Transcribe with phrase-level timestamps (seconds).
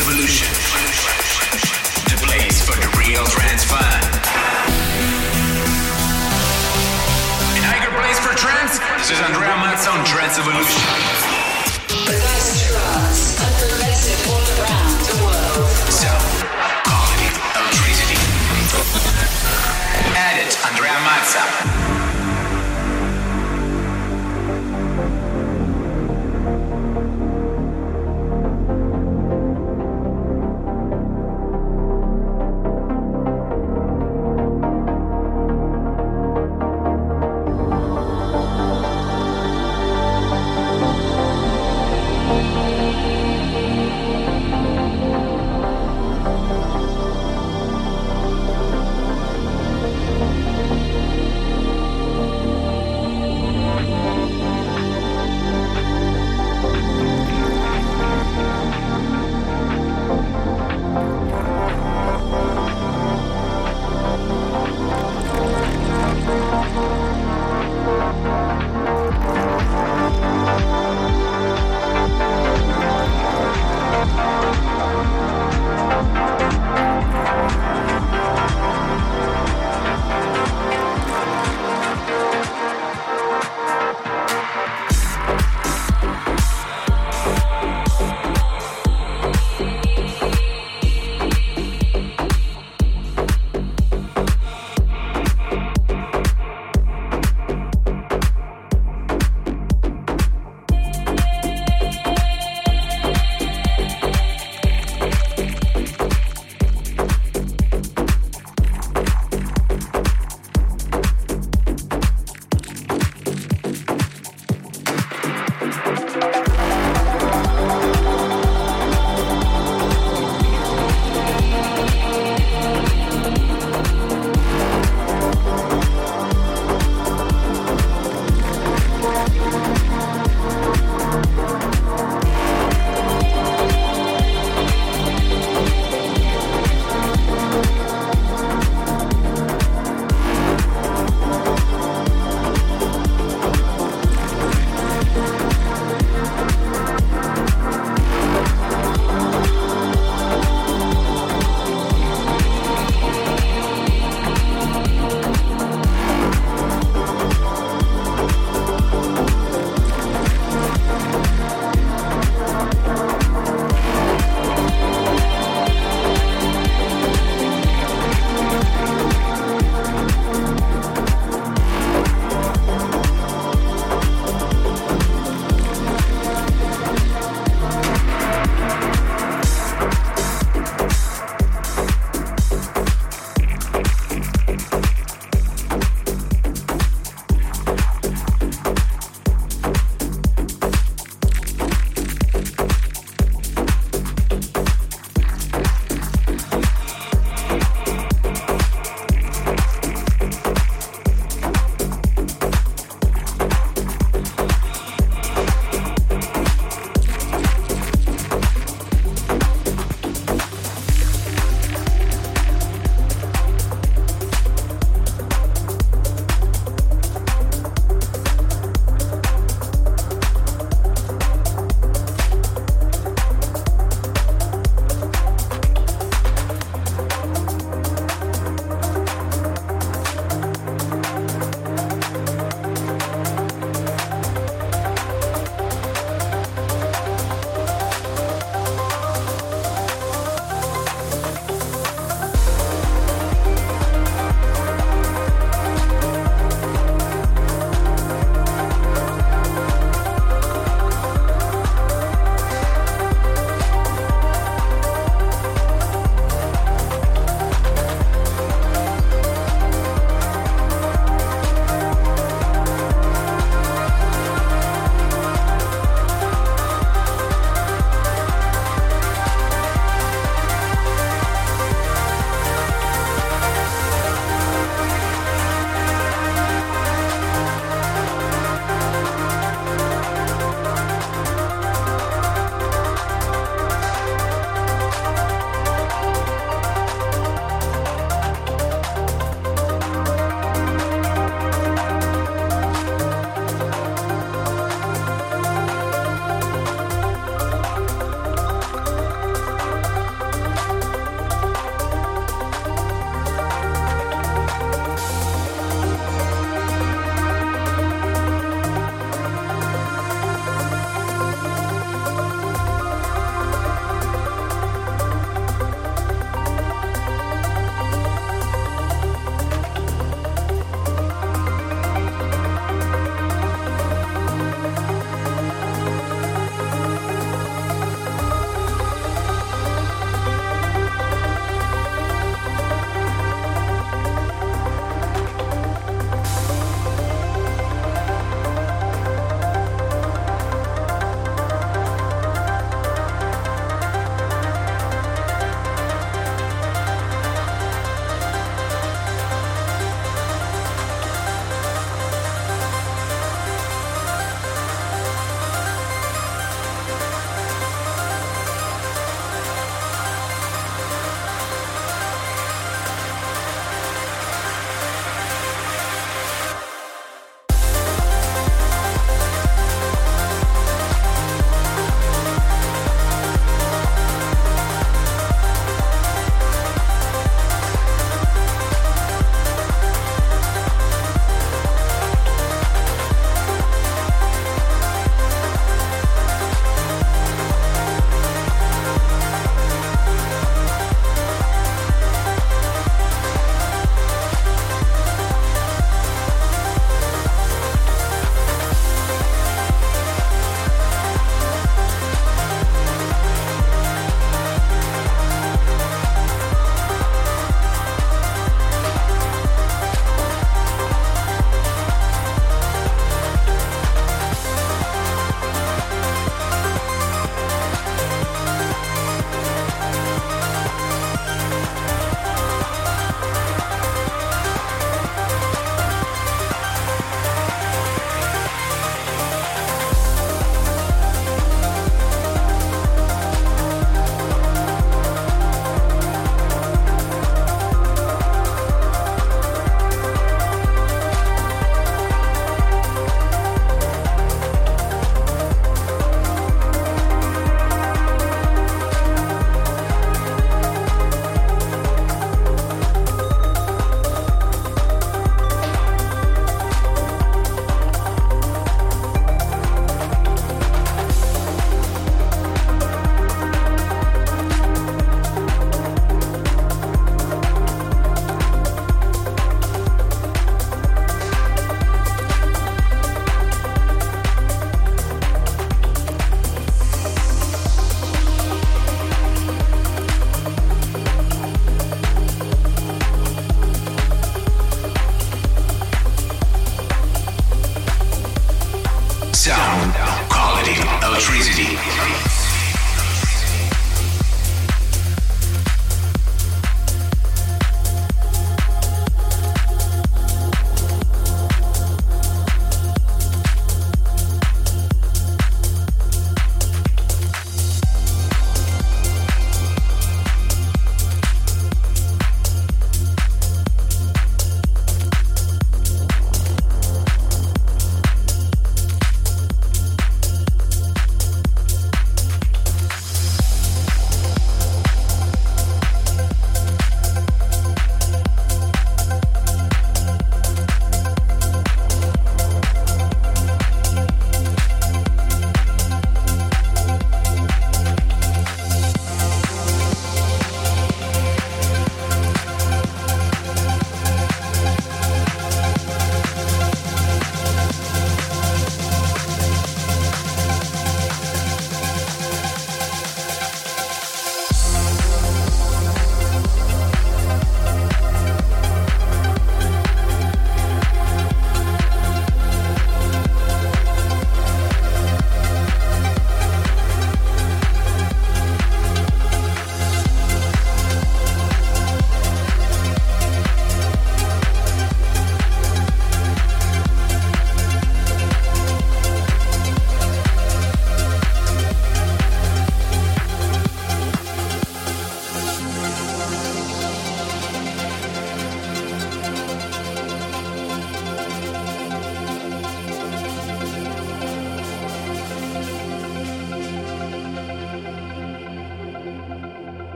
[0.00, 0.48] Evolution.
[2.10, 4.00] The place for the real trance fun.
[7.54, 10.82] In Iger Place for Trance, this is Andrea Mazza on Trance Evolution.
[11.86, 15.70] The best trance and progressive all around the world.
[15.94, 16.10] So,
[17.54, 18.18] electricity.
[20.18, 21.83] Add it, Andrea Mazza.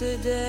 [0.00, 0.47] Yesterday.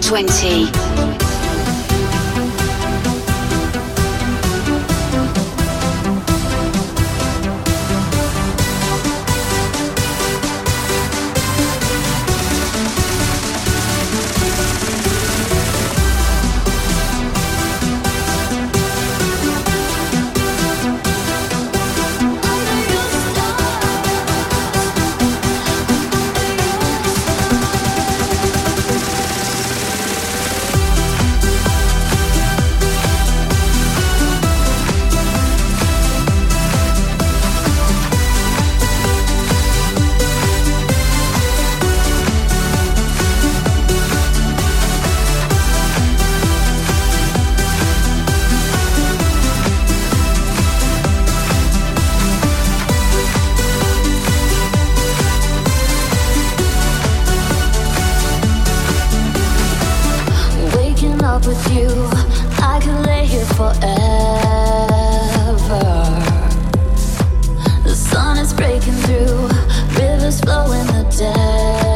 [0.00, 0.77] 20.
[61.38, 61.88] up with you,
[62.64, 63.74] I could lay here forever.
[67.84, 69.48] The sun is breaking through,
[70.00, 71.87] rivers flow in the day.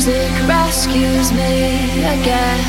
[0.00, 2.60] music rescues me again.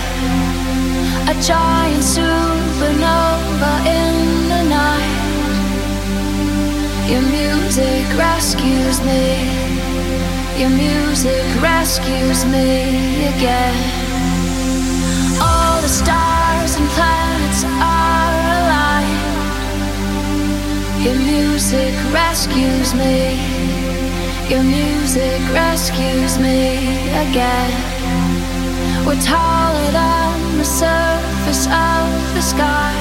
[1.30, 5.16] A giant supernova in the night.
[7.10, 9.48] Your music rescues me.
[10.60, 13.78] Your music rescues me again.
[15.42, 19.24] All the stars and planets are aligned.
[21.02, 23.81] Your music rescues me.
[24.52, 26.76] Your music rescues me
[27.26, 27.72] again.
[29.08, 32.94] We're taller than the surface of the sky.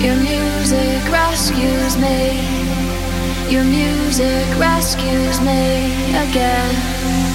[0.00, 2.40] Your music rescues me.
[3.52, 7.29] Your music rescues me again.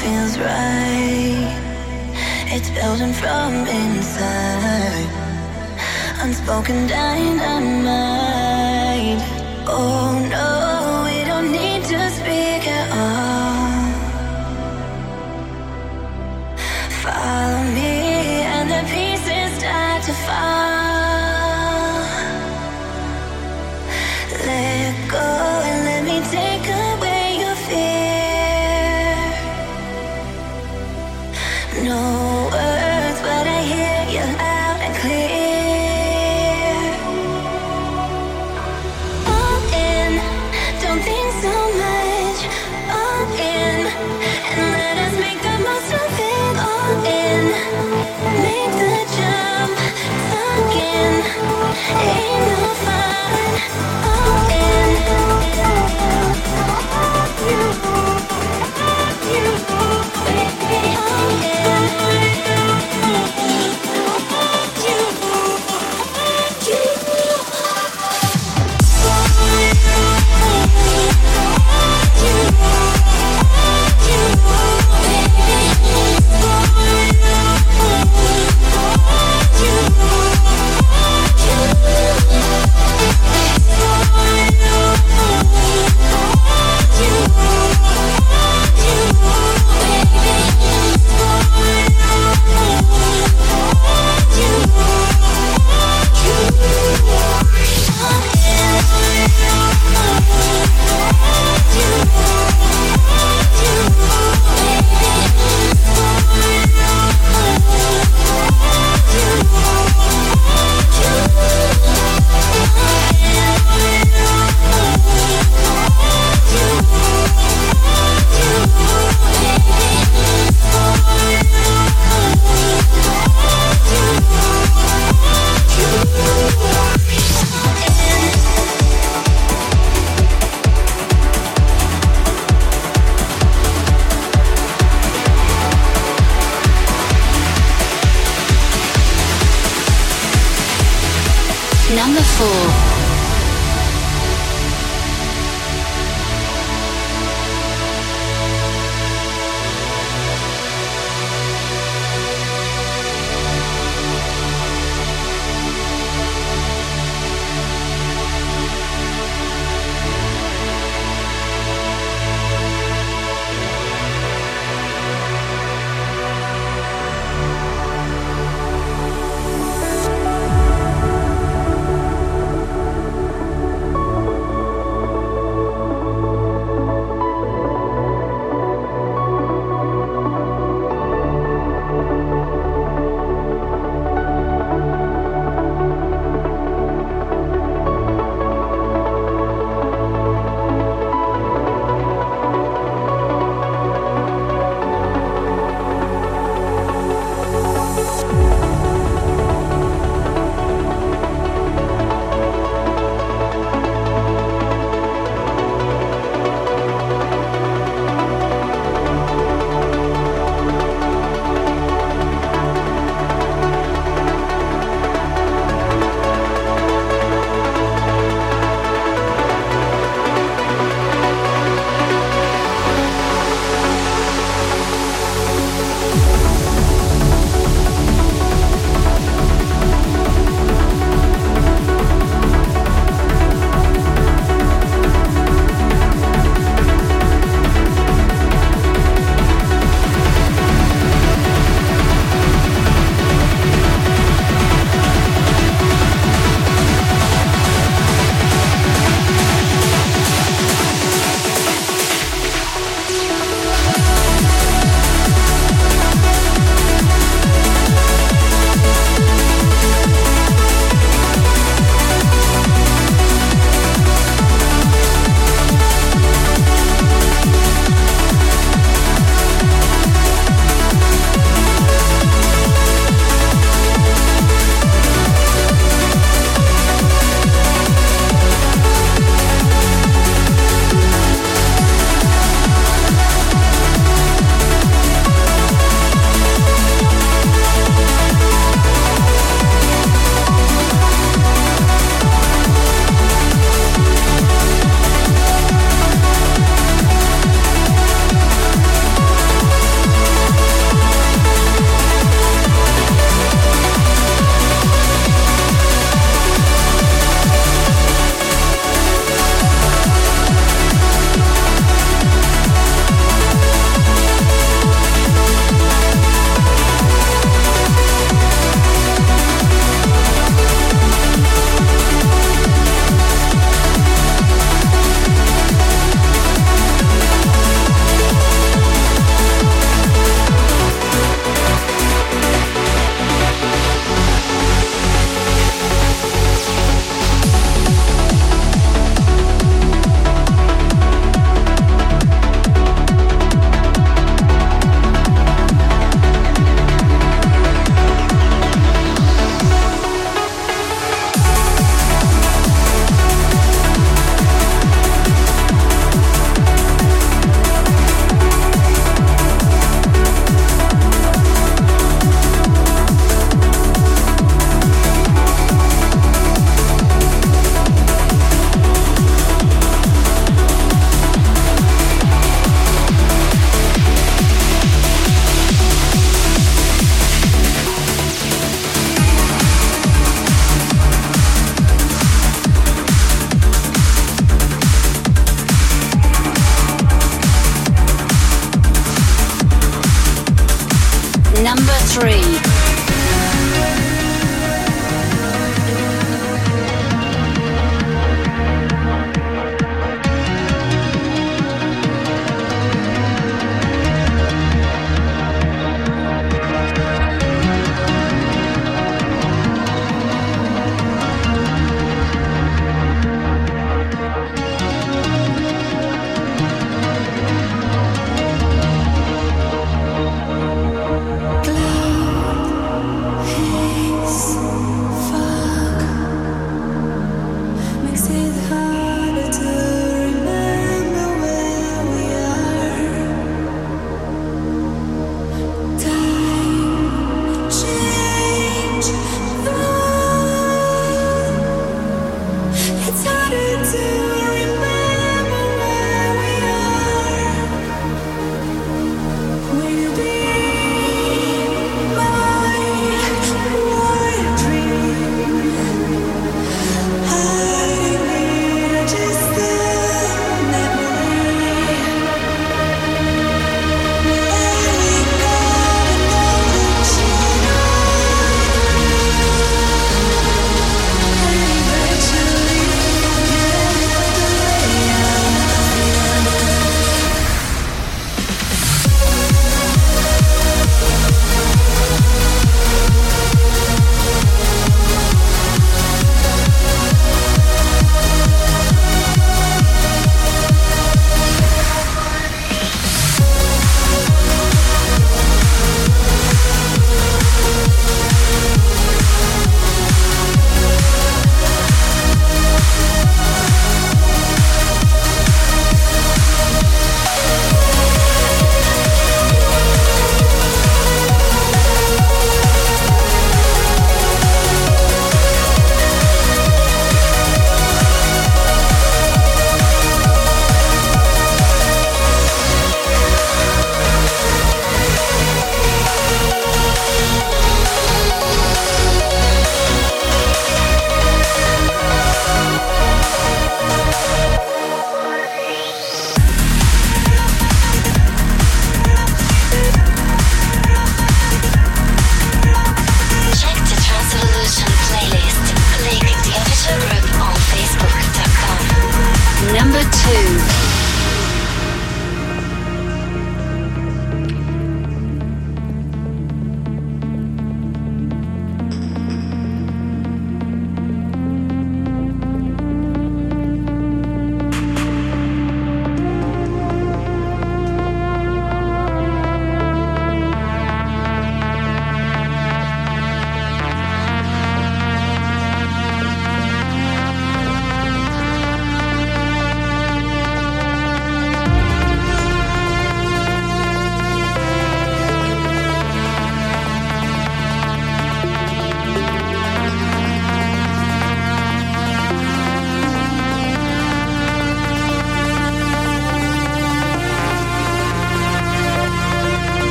[0.00, 1.50] feels right.
[2.54, 5.08] It's building from inside.
[6.22, 7.94] Unspoken dynamite.
[9.66, 10.63] Oh no.
[51.90, 53.60] ain't no fun.
[54.06, 54.23] Oh.